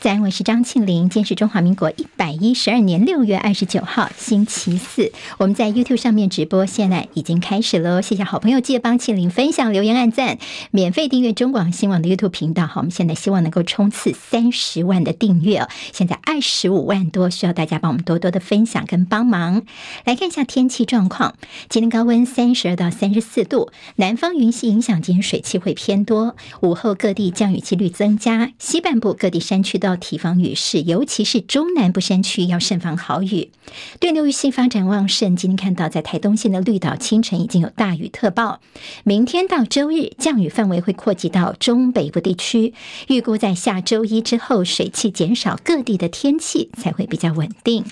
[0.00, 1.10] 在，我是张庆玲。
[1.10, 5.12] 今天是中华民国一百一十二年六月二十九号，星期四。
[5.36, 8.00] 我们在 YouTube 上面直播，现在已经开始了。
[8.00, 10.38] 谢谢好朋友，记得帮庆玲分享、留言、按赞，
[10.70, 12.66] 免费订阅中广新闻的 YouTube 频道。
[12.66, 19.66] 好，我们现在希望能够冲刺三十万的订阅哦，现在二十五万多，需要大家帮我们多多的分享跟帮忙。
[20.06, 21.34] 来看一下天气状况，
[21.68, 33.50] 今天高温三十二到三十四度，南方云系影响，今天水汽会偏多，午后各地降雨几率增加，西半部各地山区都要提防雨势，尤其是中南部山区要慎防豪雨。
[33.98, 38.60] 对流域性发展旺盛，今天看到在台东县的绿岛清晨已经有大雨特报。
[39.04, 42.72] 明天到周日降雨范围会扩及到中北部地区，
[43.08, 47.84] 预估在下周一之后水汽减少，各地的天气才会比较稳定。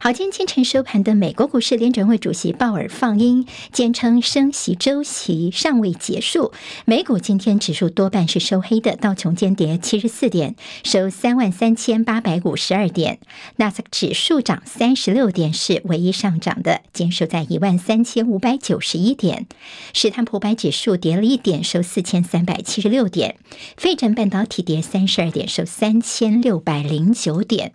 [0.00, 6.52] 好，今天清晨收盘的美国股市，联准会主席鲍尔放鹰，坚称升息周期尚未结束。
[6.84, 10.54] 美股今天指数多半是收黑的，道琼间跌七十四点，
[10.84, 13.16] 收三万三千八百五十二点；
[13.56, 19.48] 纳斯达克指数涨三十六点，是唯一上涨的，坚守在一万三千五百九十一点。
[19.92, 23.32] 史坦普百指数跌了一点，收四千三百七十六点；
[23.76, 27.72] 费城半导体跌三十二点，收三千六百零九点。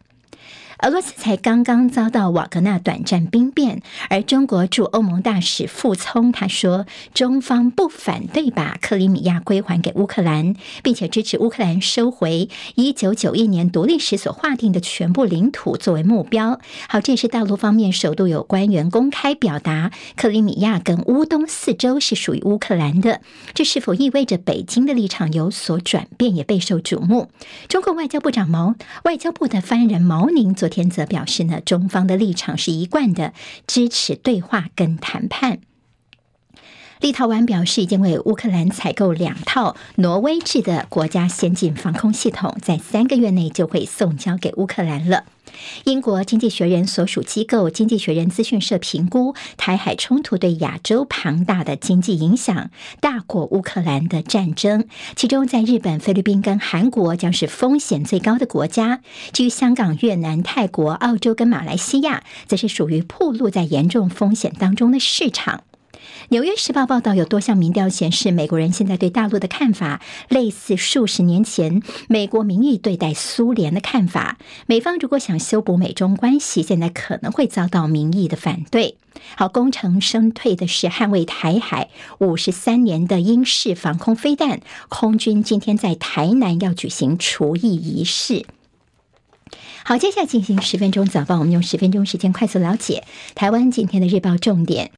[0.83, 16.59] 俄罗斯才刚刚遭到瓦格纳短暂兵变，而中国驻欧盟大使傅聪他说，中方不反对把克里米亚归还给乌克兰，并且支持乌克兰收回一九九一年独立时所划定的全部领土作为目标。
[16.89, 23.21] 好，这是大陆方面首度有官员公开表达，克里米亚跟乌东四州是属于乌克兰的。
[23.53, 27.29] 这是否意味着北京的立场有所转变，也备受瞩目。
[27.69, 33.33] 中国外交部长毛外交部的发言人毛宁昨天则表示呢，中方的立场是一贯的
[33.67, 35.59] 支持对话跟谈判。
[37.03, 45.25] 立陶宛表示已经为乌克兰采购两套挪威制的国家先进防空系统，在三个月内就会送交给乌克兰了。
[45.83, 52.69] 英国经济学人所属机构经济学人资讯社评估，台海冲突对亚洲庞大的经济影响
[53.01, 54.87] 大过乌克兰的战争。
[55.17, 59.01] 其中，在日本、菲律宾跟韩国将是风险最高的国家。
[59.33, 65.63] 至于香港、越南、泰国、澳洲跟马来西亚，则是属于暴露在严重风险当中的市场。
[66.29, 74.37] 《纽约时报》报道，有多项民调显示，美国人现在对大陆的看法类似数十年前美国民意对待苏联的看法。
[74.65, 78.97] 美方如果想修补美中关系，现在可能会遭到民意的反对。
[79.35, 81.89] 好，功成身退的是捍卫台海
[82.19, 88.45] 五十三年的英式防空飞弹，空军今天在台南要举行除役仪式。
[89.85, 93.03] 好，接下来进行十分钟早报，我们用十分钟时间快速了解
[93.35, 94.91] 台湾今天的日报重点。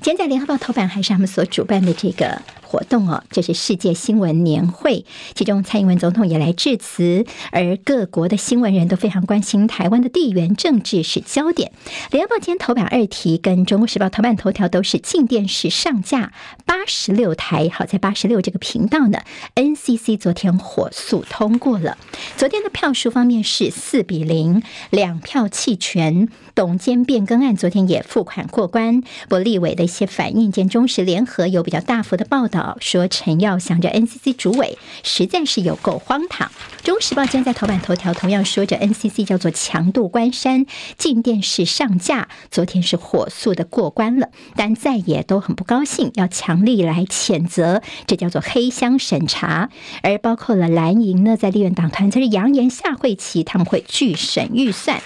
[0.00, 5.04] 今天在联合报头版还是他们所主办的这个活动哦，这是世界新闻年会，
[5.34, 11.72] 其中蔡英文总统也来致辞，而各国的新闻人都非常关心台湾的地缘政治是焦点。
[12.10, 16.32] 联合报今天头版二题跟中国时报头版头条都是镜电视上架
[16.64, 19.18] 八十六台，好在八十六这个频道呢
[19.54, 21.98] ，NCC 昨天火速通过了。
[22.38, 26.28] 昨天的票数方面是四比零，两票弃权。
[26.54, 36.50] 董监变更案昨天也付款过关，不立委的一些反应，见中时联合有比较大幅的报道，说陈耀祥这 NCC 主委实在是有够荒唐。
[36.82, 40.66] 中时报今天在头版头条同样说着 NCC 叫做强渡关山，
[40.96, 49.70] 进电视上架，昨天是火速的过关了，但再也都很不高兴，要强力来谴责，这叫做黑箱审查，
[50.02, 55.00] 而包括了蓝营呢，在立院党团则是扬言下会期他们会拒审预算。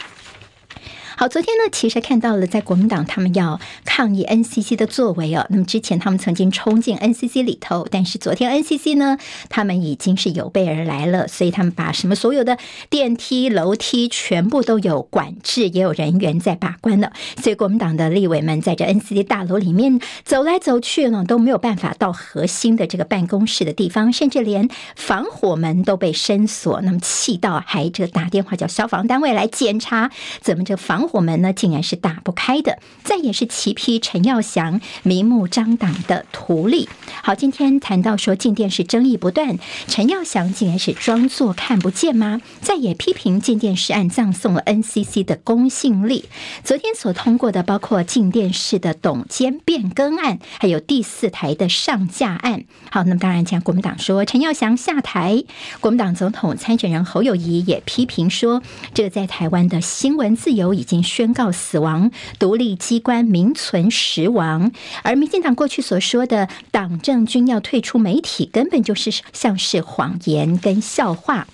[1.19, 5.47] 好，昨天呢，其实看到了在国民党他们要抗议 NCC 的作为哦。
[5.49, 9.17] 那么之前他们曾经冲进 NCC 里头，但是昨天 NCC 呢，
[9.49, 12.59] 他们已经是有备而来了，所以他们把什么所有的
[12.91, 17.11] 电梯、楼梯全部都有管制，也有人员在把关了。
[17.43, 26.83] 所以国民党的立委们在这 NCC 大楼里面走来走去呢，都没有办法到核心的这个办公室的地方，甚至连防火门都被深锁。
[26.83, 30.11] 那么气到还这个打电话叫消防单位来检查，
[30.43, 31.06] 怎么这防。
[31.07, 32.79] 火门呢，竟然是打不开的。
[33.05, 36.89] 再也是齐批陈耀祥明目张胆的图利。
[37.23, 42.41] 好，今天谈到说镜电视争议不断，陈耀祥竟然是装作看不见吗？
[42.61, 46.25] 再也批评镜电视案葬送了 NCC 的公信力。
[46.65, 52.65] 昨天所通过的包括镜电视的董监变更案，还有第四台的上架案。
[52.91, 55.45] 好，那么当然，讲国民党说陈耀祥下台，
[55.81, 58.63] 国民党总统参选人侯友谊也批评说，
[58.93, 60.96] 这个在台湾的新闻自由已经。
[61.03, 64.73] 宣告死亡，独立机关名存实亡。
[65.03, 71.47] 而民进党过去所说的党政军要退出媒体，根本就是像是谎言跟笑话。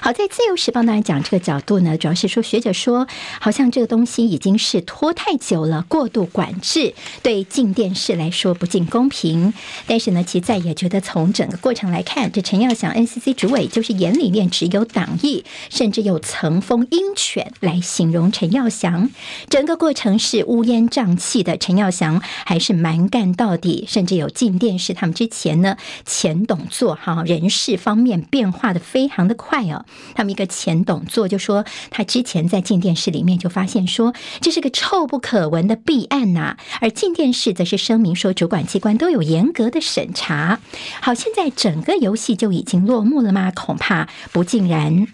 [0.00, 3.06] 好，在《自由时报》当然讲这个角度呢，主要是说学者说，
[3.40, 9.52] 好像这个东西已经是拖太久了，过度管制对镜电视来说不尽公平。
[9.86, 19.10] 但是呢，其在也觉得从整个过程来看，这陈耀祥 NCC 主委就是眼里面只有党意，甚至有层峰鹰犬来形容陈耀祥。
[19.50, 29.84] 整个过程是乌烟瘴气的，陈耀祥还是蛮干到底，甚至有进电视他们之前呢前董座哈人事方面变化的非常的快哦。
[30.14, 36.56] 他们一个前董座就说，他之前在禁电视里面就发现说，这是个臭不可闻的弊案呐。
[36.80, 40.60] 而禁电视则是声明说，主管机关都有严格的审查。
[41.00, 43.52] 好，现在整个游戏就已经落幕了吗？
[43.54, 45.06] 恐怕不尽然。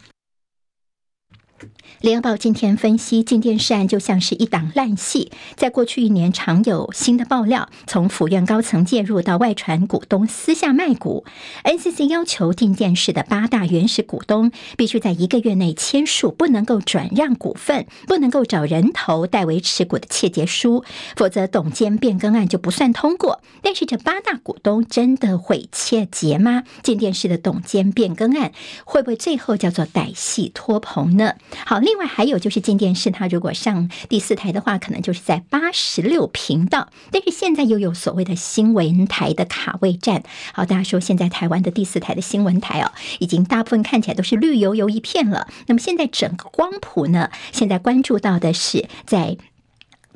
[2.01, 5.33] 联合报今天分析，镜电视案就像是一档烂戏。
[5.57, 11.25] 在过去一年，常有新的爆料，从府院高层介入到外传股东私下卖股。
[11.65, 20.85] NCC 要求镜电视的八大原始股东必须在一个月内签署，不能够转让股份，不能够找人头代为持股的切结书，
[21.17, 23.41] 否则董监变更案就不算通过。
[23.63, 26.65] 但是这八大股东真的会切结吗？
[26.83, 28.53] 镜电视的董监变更案
[28.85, 31.35] 会不会最后叫做歹戏拖棚呢？
[31.65, 36.89] 好，好另外还有就是进电视，它如果上第四台的话，可能就是在八十六频道。
[37.11, 40.23] 但是现在又有所谓的新闻台的卡位战。
[40.53, 45.49] 好，大家说现在台湾的第四台的新闻台哦，已经大部分看起来都是绿油油一片了。
[45.67, 49.37] 那么现在整个光谱呢，现在关注到的是在。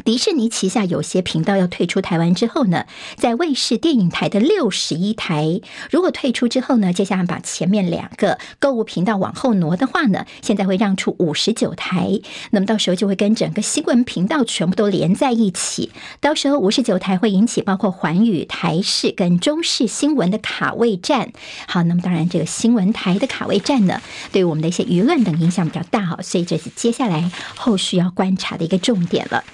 [0.05, 2.87] 迪士尼旗下有些频道要退出台湾之后呢，
[3.17, 5.61] 在卫视电影台的六十一台，
[5.91, 12.21] 如果退出之后呢，接下来把前面两个购物频道往后挪的话呢，现在会让出五十九台，
[12.53, 15.91] 那么到时候就会跟整个新闻频道全部都连在一起，
[16.21, 21.33] 到时候五十九台会引起包括寰宇、台视跟中视新闻的卡位战。
[21.67, 24.01] 好，那么当然这个新闻台的卡位战呢，
[24.33, 29.45] 对我们的一些舆论等影响比较大哈，所以这是接下来后续要观察的一个重点了。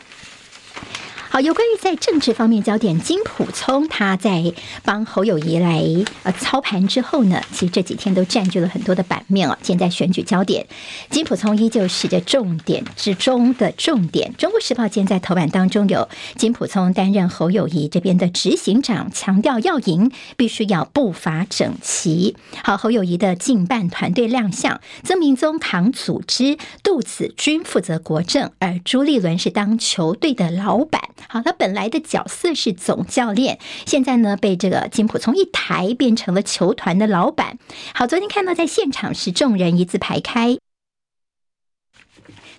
[1.35, 4.55] 好，有关于在政治方面焦点，金溥聪他在
[4.85, 5.83] 帮侯友谊来
[6.23, 9.59] 呃操盘之后呢，其实这几天都占据了很多的版面哦。
[9.61, 10.65] 现在选举焦点，
[11.11, 14.33] 金溥聪依旧是这重点之中的重点。
[14.39, 22.37] 中国时报今天在头版当中有金溥聪担任侯友谊这边的执行长，强调要赢必须要步伐整齐。
[22.63, 31.03] 好，侯友谊的竞办团队亮相，曾明宗扛组织，杜子君负责国政，而朱立伦是当球队的老板。
[31.35, 37.59] 好，他本来的角色是总教练，现在呢被这个金普从一抬变成了球团的老板。
[37.93, 40.57] 好，昨天看到在现场是众人一字排开。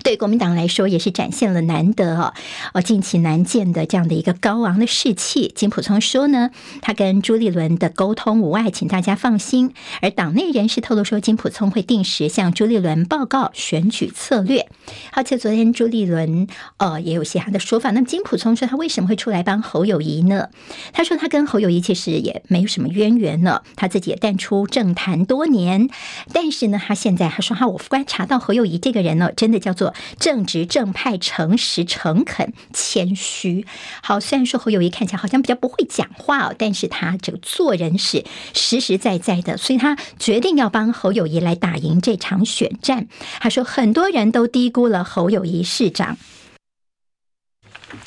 [0.05, 2.35] 对国民党来说，也是展现了难得哦，
[2.75, 5.51] 哦，近期难见的这样的一个高昂的士气。
[5.55, 6.51] 金溥聪说呢，
[6.83, 9.73] 他跟朱立伦的沟通无碍，请大家放心。
[10.03, 14.69] 而党内人士透露说，金溥聪会定时向朱立伦报告选举策略。
[15.11, 16.45] 而且昨天朱立伦
[16.77, 17.89] 呃也有些他的说法。
[17.89, 20.49] 那么金溥聪说，他为什么会出来帮侯友谊呢？
[20.93, 25.89] 他说他跟侯友谊其实也没有什么渊源呢，他自己也淡出政坛多年。
[26.31, 29.94] 但是呢，他现在他说哈，我观察到侯友谊这个人呢，真的叫做。
[30.19, 33.65] 正直正派、诚实诚恳、谦虚。
[34.01, 38.23] 好，虽然说侯友谊看起来好像比较不会讲话哦，但是他这个做人是
[38.53, 43.07] 实实在在的，所以他决定要帮侯友谊来打赢这场选战。
[43.39, 46.17] 他说，很多人都低估了侯友谊市长。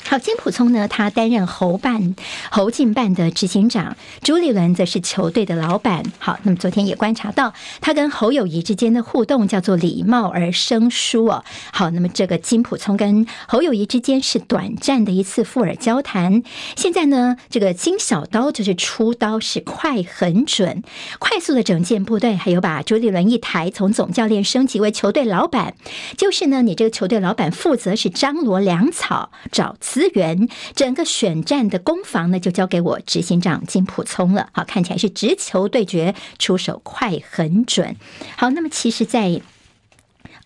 [0.05, 2.15] 好，金普聪呢，他担任侯办、
[2.49, 6.03] 侯进办的执行长，朱立伦则是球队的老板。
[6.17, 11.43] 好，那么昨天也观察到他跟侯友谊之间的互动叫做礼貌而生疏哦。
[11.71, 16.43] 好，那么这个金普聪跟侯友谊之间是短暂的一次附耳交谈。
[16.75, 20.83] 现在呢，这个金小刀就是出刀是快很准，
[21.19, 25.75] 快速的整建部队，还有把朱立伦一抬从总教练升级为球队老板，
[26.17, 29.77] 就是呢，你这个球队老板负责是张罗粮草找。
[29.79, 34.49] 资源，整个选战的攻防呢，就交给我执行长金普聪了。
[34.53, 37.95] 好，看起来是直球对决，出手快很准。
[38.37, 39.41] 好，那么其实，在。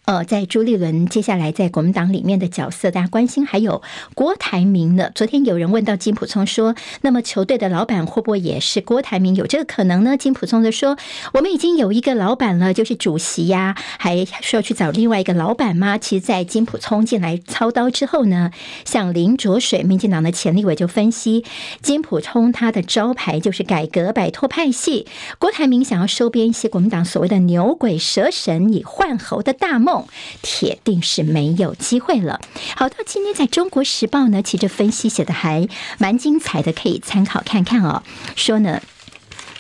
[0.06, 3.82] 呃，在朱立伦接下来在国民党里面的角色，大家关心还有
[4.14, 5.10] 郭台铭呢。
[5.16, 9.34] 昨天有人问到金普聪说：“那么球队的老板会不会也是郭台铭？
[9.34, 10.98] 有这个可能呢？”金普聪就说
[11.36, 18.52] ：“我们已经有一个老板了，就是主席呀，还需要去找另外一个老板吗？”其实，在金普聪进来操刀之后呢，
[18.84, 21.46] 像林卓水，民进党的前立委就分析，
[21.82, 25.08] 金普聪他的招牌就是改革、摆脱派系。
[25.40, 29.93] 郭台铭想要收编一些国民党所谓的牛鬼蛇神，以换猴的大梦。
[30.42, 32.40] 铁定是没有机会了。
[32.76, 38.04] 好，到今天在中国时报呢，其实分析写的还蛮精彩的，可以参考看看哦。
[38.36, 38.82] 说呢。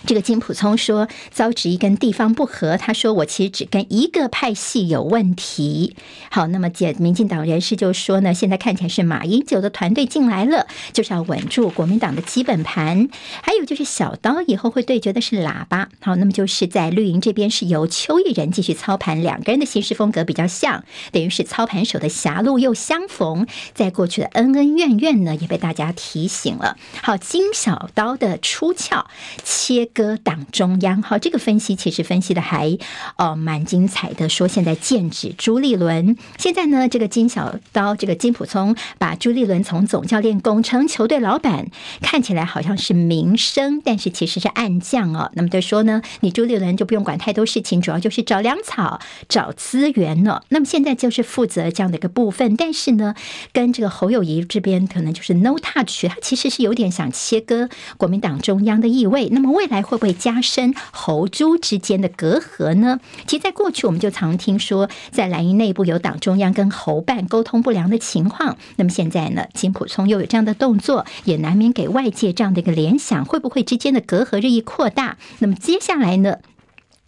[0.05, 5.95] 这个金普聪说遭质疑跟地方不合，他说我其实只跟一个派系有问题。
[6.29, 13.07] 好，那么解民进党人士就说呢，现在看起来是马英九的团队进来了，就是要稳住国民党的基本盘。
[13.41, 15.87] 还有就是小刀以后会对决的是喇叭。
[16.01, 20.83] 好，那么就是在绿营这边是由邱毅仁继续操盘，两个人的行事风格比较像，
[21.13, 23.47] 等于是操盘手的狭路又相逢。
[23.73, 26.75] 在过去的恩恩怨怨呢，也被大家提醒了。
[27.01, 29.05] 好，金小刀的出鞘
[29.45, 29.89] 切。
[29.93, 32.77] 割党中央，好，这个分析其实分析的还
[33.17, 34.27] 呃蛮精彩的。
[34.27, 41.67] 说现在剑指朱立伦，现在呢，这个金小刀，这个金普聪把朱立伦从总教练拱成球队老板，
[42.01, 45.29] 看起来好像是明升，但是其实是暗降哦。
[45.35, 50.43] 那么就说呢，你朱立伦就不用管太多事情，主要就是找粮草、找资源了。
[50.49, 53.13] 那么现在就是负责这样的一个部分，但是呢，
[53.51, 59.29] 跟这个侯友谊这边可能就是 no touch，他其实是有点想切割国民党中央的意味。
[59.29, 59.82] 那么未来。
[59.83, 62.99] 会不会加深侯珠之间的隔阂呢？
[63.27, 68.57] 其实，在过去我们就常听说，在蓝营内部有党中央跟侯办沟通不良的情况。
[68.77, 75.17] 那么现在呢，金普聪又有这样的动作，也难免给外界这样的一个联想：会不会之间的隔阂日益扩大？
[75.39, 76.37] 那么接下来呢？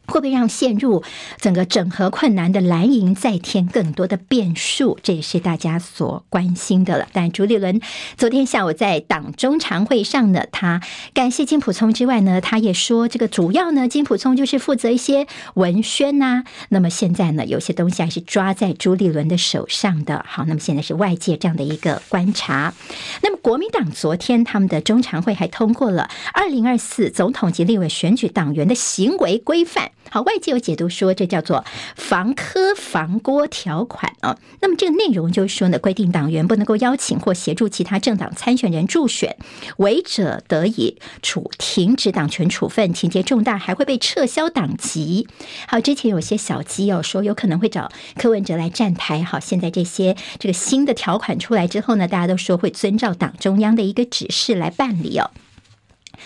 [0.07, 1.03] 会不会让陷入
[1.39, 4.97] 整个整合困难的蓝营再添更多的变数？
[5.03, 7.07] 这也是大家所关心的了。
[7.13, 7.81] 但朱立伦
[8.17, 10.81] 昨天下午在党中常会上呢，他
[11.13, 20.23] 感谢金普聪之外呢，他也说这个主要呢，金普聪就是负责一些文宣呐、那么现在呢，有些东西还是抓在朱立伦的手上的。
[20.27, 22.73] 好，那么现在是外界这样的一个观察。
[23.21, 29.91] 那么国民党昨天他们的中常会还通过了二零二四总统及立委选举党员的行为规范。
[30.09, 34.37] 好，外界有解读说，这叫做防科防郭条款啊。
[34.61, 39.35] 那么这个内容就是说呢，规定党员不能够邀请或协助其他政党参选人助选，
[39.77, 45.27] 违者得以处停止党权处分，情节重大还会被撤销党籍。
[45.67, 49.23] 好，之前有些小鸡哦说有可能会找柯文哲来站台。
[49.23, 55.31] 好，现在这些这个新的条款出来之后呢，大家都说会遵照党中央的一个指示来办理哦。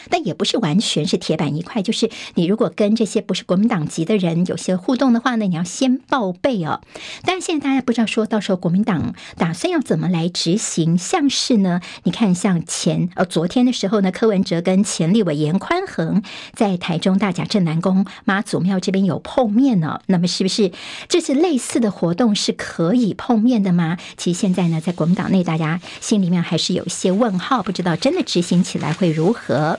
[0.10, 6.82] 但也不是完全是铁板一块，就是你如果跟这些不是国民党籍的人有些互动的话呢，你要先报备哦。
[7.24, 16.22] 但是现在大家不知道说到时候国民党打算要怎么来执行，像是呢，你看像前呃昨天的时候呢，柯文哲跟前立委严宽恒
[16.54, 20.02] 在台中大甲镇南宫妈祖庙这边有碰面呢。
[20.08, 20.72] 那么是不是
[21.08, 23.98] 这次类似的活动是可以碰面的吗？
[24.18, 29.79] 其实现在呢，在国民党内大家心里面还是有一些问号，不知道真的执行起来会如何。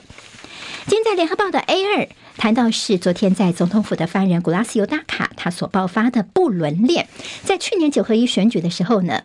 [0.87, 2.07] 今天在联合报的 A 二
[2.37, 7.07] 谈到是昨天在总统府的发言人古拉斯尤达卡他所爆发的不伦恋，
[7.43, 9.23] 在去年九合一选举的时候呢。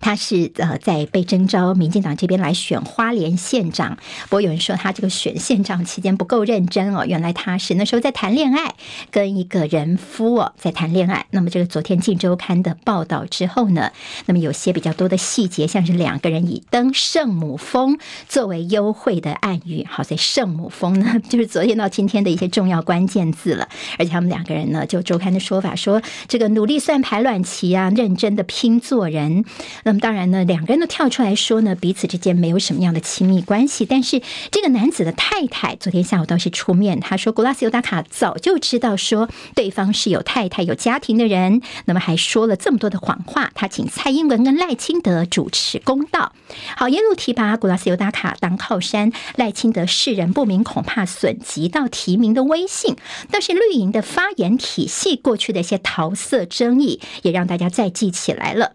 [0.00, 8.74] 他是呃在被征召民进党这边来选花莲县长，不过有人说他这个选县长期间不够认真哦，原来他是那时候在谈恋爱，
[9.10, 11.26] 跟一个人夫哦在谈恋爱。
[11.30, 13.90] 那么这个昨天《镜周刊》的报道之后呢，
[14.26, 19.86] 那么有些比较多的细节，像是两个人以登圣母峰作为幽会的暗语。
[19.88, 23.68] 好，在圣母峰呢， 就是昨天到今天的一些重要关键字了。
[23.98, 29.44] 而且他们两个人呢，就周刊的说法说，这个努力算排卵期啊，认真的拼做人。
[29.84, 33.84] 那么当然呢，两个人都跳出来说呢，彼此之间没有什么样的亲密关系。
[33.84, 43.50] 但是这个男子的太太昨天下午倒是出面，他说古拉斯尤达卡早就知道说对方是有太太有家庭的人，那么还说了这么多的谎话。
[43.54, 46.32] 他请蔡英文跟赖清德主持公道。
[46.76, 52.96] 好，耶路提拔古拉斯尤达卡当靠山，赖清德世人不明，恐怕损及到提名的威信。
[53.30, 58.72] 但是绿营的发言体系过去的一些桃色争议，也让大家再记起来了。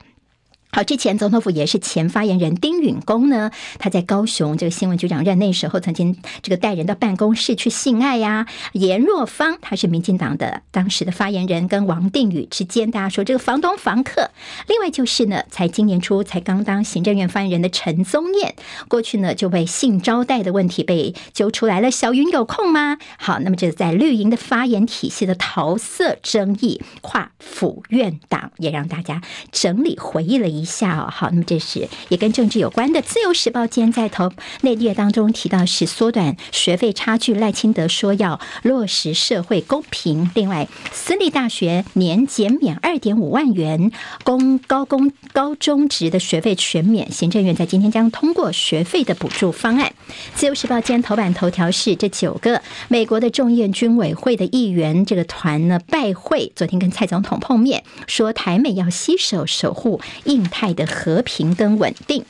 [0.76, 8.46] 好，之前总统府也是前发言人丁允恭呢，他在高雄这个新闻局长任内时候，曾经这个带人到办公室去性爱呀。
[8.74, 14.32] 颜若芳，他是民进党的当时的发言人，跟王定宇之间，大家说这个房东房客。
[14.68, 18.54] 另外就是呢，才今年初才刚当行政院发言人的陈宗彦，
[18.90, 21.90] 过去呢就被性招待的问题被揪出来了。
[21.90, 22.98] 小云有空吗？
[23.18, 29.22] 好，那么这在绿营的发言体系的桃色争议，跨府院党也让大家
[29.54, 30.65] 整理回忆了一。
[30.66, 31.08] 下哦。
[31.10, 33.02] 好，那么这是也跟政治有关的。
[33.02, 34.32] 自由时报今天在头
[34.62, 40.30] 内页当中提到是缩短学费差距，赖清德说要落实社会公平。
[40.34, 43.92] 另外，私立大学年减免二点五万元，
[44.24, 47.12] 公高公高中职的学费全免。
[47.12, 49.94] 行政院在今天将通过学费的补助方案。
[50.34, 62.24] 自由时报今天头版头条是这九个美国的众议院军委会的议员这个团呢拜会，昨天跟蔡总统碰面，说台美要携手守护印泰的和平跟稳定。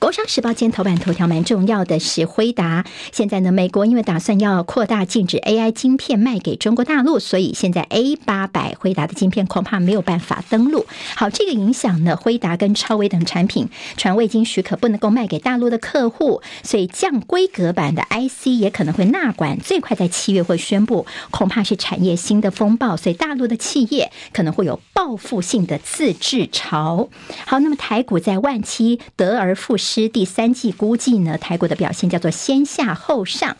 [0.00, 10.86] 工商时报今天头版头条蛮重要的是辉达，现在呢，美国因为打算要扩大禁止 AI 晶片卖给中国大陆，所以现在 A 八百辉达的晶片恐怕没有办法登陆。
[11.16, 27.10] 好，这个影响呢，辉达跟超威等产品传未经许可不能够卖给大陆的客户，所以降规格版的 IC 也可能会纳管，最快在七月会宣布，恐怕是产业新的风暴，所以大陆的企业可能会有报复性的自制潮。
[27.44, 29.89] 好，那么台股在万七得而复失。
[29.92, 33.56] 师第三季估计呢，泰国的表现叫做先下后上。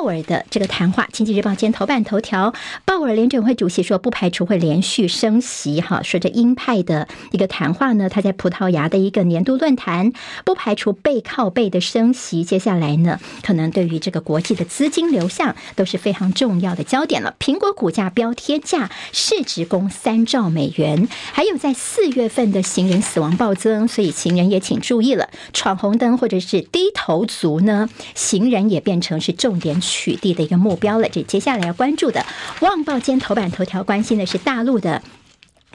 [0.00, 2.54] 鲍尔的这个谈话，《经济日报》今天头版头条，
[2.86, 5.82] 鲍尔联准会主席说不排除会连续升息。
[5.82, 10.14] 哈，说这鹰派的一个谈话呢，他在葡萄牙的一个年度论坛，
[10.46, 12.44] 不排除背靠背的升息。
[12.44, 17.36] 接下来呢，可能对于这个国际的资金流向都是非常重要的焦点了。
[17.38, 21.08] 苹果股价飙天价，市值攻三兆美元。
[21.34, 25.28] 还有在四月份的行人死亡暴增，所以行人也请注意了。
[25.52, 31.08] 闯红灯或者是低头族呢，行人也变成是重点取缔的一个目标了。
[31.10, 32.24] 这接下来要关注的，
[32.64, 35.02] 《旺报》兼头版头条关心的是大陆的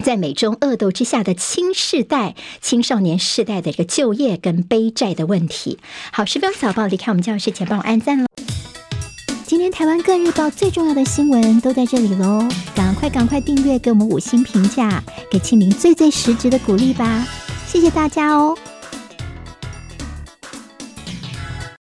[0.03, 5.79] 在美中恶斗之下的青世代、青少年世代的一个就业跟背债的问题。
[6.12, 8.25] 好，十秒早报离开我们教室前，帮我按赞喽。
[9.45, 17.25] 今天台湾各日报最重要的新闻都在这里喽，赶快赶快订阅，给我们五星评价，给庆明最最实质的鼓励吧。
[17.67, 18.57] 谢谢大家哦。